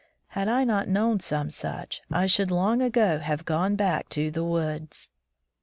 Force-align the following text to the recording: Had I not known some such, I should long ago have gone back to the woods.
Had 0.29 0.47
I 0.47 0.63
not 0.63 0.87
known 0.87 1.19
some 1.19 1.51
such, 1.51 2.01
I 2.09 2.25
should 2.25 2.49
long 2.49 2.81
ago 2.81 3.19
have 3.19 3.45
gone 3.45 3.75
back 3.75 4.09
to 4.09 4.31
the 4.31 4.43
woods. 4.43 5.11